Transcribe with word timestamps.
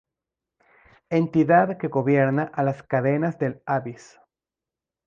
Entidad 1.11 1.77
que 1.77 1.87
gobierna 1.89 2.45
a 2.55 2.63
las 2.63 2.81
Cadenas 2.81 3.37
del 3.37 3.61
Abyss. 3.67 4.19